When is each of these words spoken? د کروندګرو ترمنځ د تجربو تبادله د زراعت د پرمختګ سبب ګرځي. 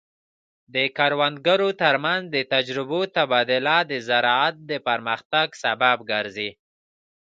د 0.73 0.75
کروندګرو 0.97 1.69
ترمنځ 1.81 2.23
د 2.35 2.37
تجربو 2.53 3.01
تبادله 3.15 3.77
د 3.91 3.93
زراعت 4.07 4.55
د 4.69 4.71
پرمختګ 4.87 5.47
سبب 5.63 5.97
ګرځي. 6.11 6.49